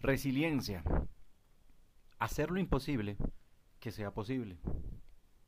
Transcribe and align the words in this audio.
Resiliencia. 0.00 0.84
Hacer 2.20 2.52
lo 2.52 2.60
imposible 2.60 3.16
que 3.80 3.90
sea 3.90 4.14
posible. 4.14 4.56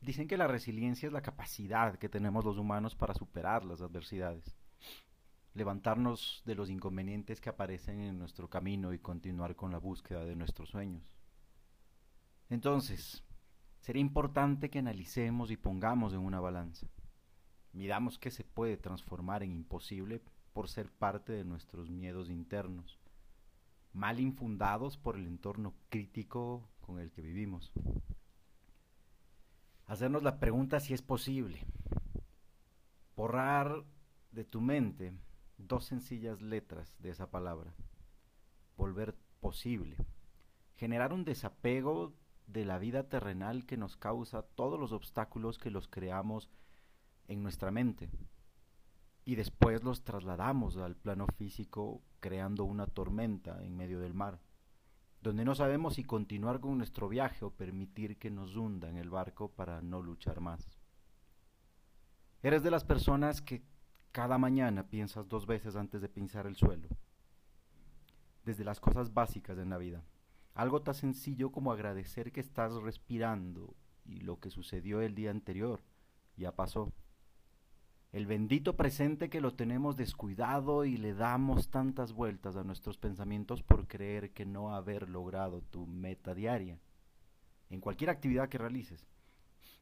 Dicen 0.01 0.27
que 0.27 0.35
la 0.35 0.45
resiliencia 0.47 1.07
es 1.07 1.13
la 1.13 1.21
capacidad 1.21 1.95
que 1.95 2.09
tenemos 2.09 2.43
los 2.43 2.57
humanos 2.57 2.93
para 2.93 3.13
superar 3.13 3.63
las 3.63 3.81
adversidades, 3.81 4.57
levantarnos 5.53 6.41
de 6.45 6.55
los 6.55 6.69
inconvenientes 6.69 7.39
que 7.39 7.47
aparecen 7.47 8.01
en 8.01 8.19
nuestro 8.19 8.49
camino 8.49 8.91
y 8.91 8.99
continuar 8.99 9.55
con 9.55 9.71
la 9.71 9.77
búsqueda 9.77 10.25
de 10.25 10.35
nuestros 10.35 10.71
sueños. 10.71 11.13
Entonces, 12.49 13.23
sería 13.79 14.01
importante 14.01 14.69
que 14.69 14.79
analicemos 14.79 15.49
y 15.51 15.55
pongamos 15.55 16.11
en 16.11 16.19
una 16.19 16.41
balanza. 16.41 16.87
Miramos 17.71 18.19
qué 18.19 18.29
se 18.31 18.43
puede 18.43 18.75
transformar 18.75 19.43
en 19.43 19.53
imposible 19.53 20.21
por 20.51 20.67
ser 20.67 20.91
parte 20.91 21.31
de 21.31 21.45
nuestros 21.45 21.89
miedos 21.89 22.29
internos 22.29 22.99
mal 23.93 24.19
infundados 24.19 24.97
por 24.97 25.15
el 25.15 25.27
entorno 25.27 25.73
crítico 25.89 26.69
con 26.81 26.99
el 26.99 27.11
que 27.11 27.21
vivimos. 27.21 27.71
Hacernos 29.85 30.23
la 30.23 30.39
pregunta 30.39 30.79
si 30.79 30.93
es 30.93 31.01
posible. 31.01 31.65
Borrar 33.15 33.83
de 34.31 34.45
tu 34.45 34.61
mente 34.61 35.13
dos 35.57 35.85
sencillas 35.85 36.41
letras 36.41 36.95
de 36.99 37.09
esa 37.09 37.29
palabra. 37.29 37.73
Volver 38.77 39.15
posible. 39.39 39.97
Generar 40.75 41.13
un 41.13 41.25
desapego 41.25 42.13
de 42.47 42.65
la 42.65 42.79
vida 42.79 43.09
terrenal 43.09 43.65
que 43.65 43.77
nos 43.77 43.97
causa 43.97 44.43
todos 44.43 44.79
los 44.79 44.91
obstáculos 44.91 45.57
que 45.57 45.71
los 45.71 45.87
creamos 45.87 46.49
en 47.27 47.43
nuestra 47.43 47.71
mente 47.71 48.09
y 49.31 49.35
después 49.35 49.81
los 49.81 50.03
trasladamos 50.03 50.75
al 50.75 50.97
plano 50.97 51.25
físico 51.25 52.01
creando 52.19 52.65
una 52.65 52.85
tormenta 52.85 53.63
en 53.63 53.77
medio 53.77 54.01
del 54.01 54.13
mar, 54.13 54.41
donde 55.21 55.45
no 55.45 55.55
sabemos 55.55 55.93
si 55.93 56.03
continuar 56.03 56.59
con 56.59 56.77
nuestro 56.77 57.07
viaje 57.07 57.45
o 57.45 57.49
permitir 57.49 58.17
que 58.17 58.29
nos 58.29 58.57
hunda 58.57 58.89
en 58.89 58.97
el 58.97 59.09
barco 59.09 59.47
para 59.47 59.81
no 59.81 60.01
luchar 60.01 60.41
más. 60.41 60.67
Eres 62.43 62.61
de 62.61 62.71
las 62.71 62.83
personas 62.83 63.41
que 63.41 63.63
cada 64.11 64.37
mañana 64.37 64.89
piensas 64.89 65.29
dos 65.29 65.45
veces 65.45 65.77
antes 65.77 66.01
de 66.01 66.09
pisar 66.09 66.45
el 66.45 66.57
suelo, 66.57 66.89
desde 68.43 68.65
las 68.65 68.81
cosas 68.81 69.13
básicas 69.13 69.57
en 69.59 69.69
la 69.69 69.77
vida. 69.77 70.03
Algo 70.55 70.81
tan 70.81 70.95
sencillo 70.95 71.53
como 71.53 71.71
agradecer 71.71 72.33
que 72.33 72.41
estás 72.41 72.73
respirando 72.73 73.75
y 74.03 74.19
lo 74.19 74.41
que 74.41 74.49
sucedió 74.49 74.99
el 74.99 75.15
día 75.15 75.31
anterior 75.31 75.79
ya 76.35 76.53
pasó 76.53 76.91
el 78.11 78.25
bendito 78.25 78.75
presente 78.75 79.29
que 79.29 79.39
lo 79.39 79.53
tenemos 79.53 79.95
descuidado 79.95 80.83
y 80.83 80.97
le 80.97 81.13
damos 81.13 81.69
tantas 81.69 82.11
vueltas 82.11 82.57
a 82.57 82.63
nuestros 82.63 82.97
pensamientos 82.97 83.63
por 83.63 83.87
creer 83.87 84.31
que 84.31 84.45
no 84.45 84.75
haber 84.75 85.09
logrado 85.09 85.61
tu 85.61 85.87
meta 85.87 86.35
diaria. 86.35 86.77
En 87.69 87.79
cualquier 87.79 88.09
actividad 88.09 88.49
que 88.49 88.57
realices, 88.57 89.07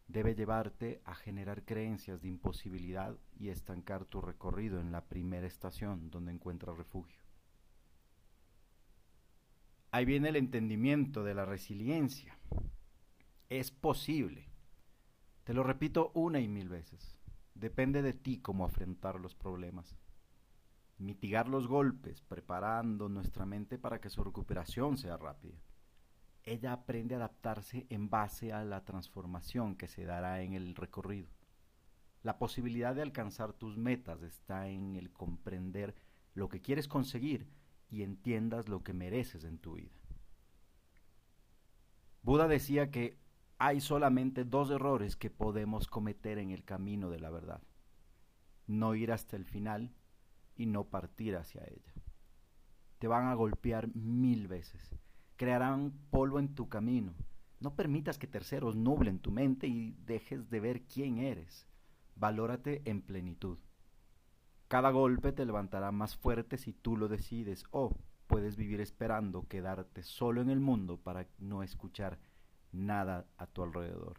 debe 0.08 0.36
llevarte 0.36 1.02
a 1.06 1.16
generar 1.16 1.66
creencias 1.66 2.22
de 2.22 2.28
imposibilidad 2.28 3.18
y 3.40 3.50
estancar 3.50 4.06
tu 4.06 4.22
recorrido 4.22 4.80
en 4.80 4.92
la 4.92 5.06
primera 5.06 5.48
estación 5.48 6.12
donde 6.12 6.32
encuentras 6.32 6.78
refugio. 6.78 7.24
Ahí 9.92 10.06
viene 10.06 10.30
el 10.30 10.36
entendimiento 10.36 11.24
de 11.24 11.34
la 11.34 11.46
resiliencia. 11.46 12.38
Es 13.50 13.72
posible. 13.72 14.50
Te 15.46 15.56
lo 15.56 15.64
repito 15.64 16.12
una 16.14 16.40
y 16.40 16.48
mil 16.48 16.70
veces 16.70 17.19
Depende 17.60 18.02
de 18.02 18.14
ti 18.14 18.40
cómo 18.40 18.64
afrontar 18.64 19.20
los 19.20 19.36
problemas. 19.36 19.98
Mitigar 20.98 21.50
los 21.50 21.68
golpes, 21.68 22.22
preparando 22.22 23.10
nuestra 23.10 23.46
mente 23.46 23.78
para 23.78 24.00
que 24.00 24.10
su 24.10 24.24
recuperación 24.24 24.98
sea 24.98 25.18
rápida. 25.18 25.58
Ella 26.44 26.72
aprende 26.72 27.16
a 27.16 27.18
adaptarse 27.18 27.86
en 27.90 28.10
base 28.10 28.54
a 28.54 28.64
la 28.64 28.86
transformación 28.86 29.76
que 29.76 29.90
se 29.90 30.06
dará 30.06 30.42
en 30.42 30.54
el 30.54 30.74
recorrido. 30.74 31.28
La 32.24 32.38
posibilidad 32.38 32.96
de 32.96 33.02
alcanzar 33.02 33.52
tus 33.52 33.78
metas 33.78 34.22
está 34.22 34.70
en 34.70 34.96
el 34.96 35.12
comprender 35.12 35.96
lo 36.36 36.48
que 36.48 36.62
quieres 36.62 36.88
conseguir 36.88 37.50
y 37.90 38.04
entiendas 38.04 38.70
lo 38.70 38.84
que 38.84 38.94
mereces 38.94 39.44
en 39.44 39.58
tu 39.58 39.74
vida. 39.74 40.00
Buda 42.24 42.48
decía 42.48 42.90
que 42.90 43.18
hay 43.60 43.82
solamente 43.82 44.46
dos 44.46 44.72
errores 44.72 45.18
que 45.18 45.30
podemos 45.30 45.88
cometer 45.88 46.38
en 46.38 46.52
el 46.52 46.64
camino 46.64 47.10
de 47.10 47.20
la 47.20 47.30
verdad. 47.30 47.62
No 48.68 48.96
ir 48.96 49.12
hasta 49.12 49.36
el 49.36 49.44
final 49.44 49.92
y 50.56 50.66
no 50.66 50.86
partir 50.86 51.36
hacia 51.36 51.66
ella. 51.66 51.94
Te 53.00 53.10
van 53.10 53.28
a 53.28 53.34
golpear 53.34 53.94
mil 53.94 54.48
veces. 54.48 54.96
Crearán 55.36 55.92
polvo 56.10 56.40
en 56.40 56.56
tu 56.56 56.70
camino. 56.70 57.14
No 57.60 57.76
permitas 57.76 58.18
que 58.18 58.28
terceros 58.28 58.78
nublen 58.78 59.20
tu 59.20 59.30
mente 59.30 59.68
y 59.68 59.92
dejes 60.06 60.50
de 60.50 60.62
ver 60.62 60.84
quién 60.84 61.18
eres. 61.18 61.68
Valórate 62.16 62.82
en 62.86 63.02
plenitud. 63.02 63.58
Cada 64.70 64.90
golpe 64.92 65.34
te 65.34 65.46
levantará 65.46 65.92
más 65.92 66.16
fuerte 66.16 66.58
si 66.58 66.72
tú 66.72 66.96
lo 66.96 67.10
decides 67.10 67.66
o 67.72 67.98
puedes 68.28 68.56
vivir 68.56 68.80
esperando 68.80 69.48
quedarte 69.50 70.04
solo 70.04 70.42
en 70.42 70.50
el 70.50 70.62
mundo 70.62 70.98
para 70.98 71.28
no 71.40 71.62
escuchar 71.62 72.20
nada 72.72 73.26
a 73.38 73.48
tu 73.48 73.64
alrededor. 73.64 74.16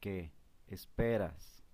¿Qué 0.00 0.32
esperas? 0.66 1.65